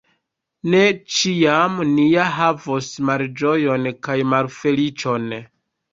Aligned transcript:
Ne 0.73 0.79
ĉiam 1.17 1.75
ni 1.91 2.07
ja 2.13 2.25
havos 2.37 2.89
malĝojon 3.11 3.89
kaj 4.09 4.17
malfeliĉon! 4.35 5.29